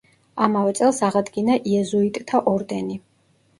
[0.45, 3.01] ამავე წელს აღადგინა იეზუიტთა ორდენი.